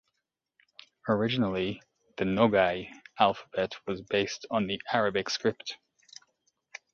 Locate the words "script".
5.29-5.77